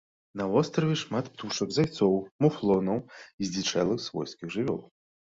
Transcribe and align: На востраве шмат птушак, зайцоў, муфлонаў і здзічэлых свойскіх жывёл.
На 0.39 0.45
востраве 0.53 0.93
шмат 1.01 1.25
птушак, 1.33 1.75
зайцоў, 1.77 2.15
муфлонаў 2.45 3.03
і 3.03 3.43
здзічэлых 3.51 4.01
свойскіх 4.07 4.47
жывёл. 4.57 4.81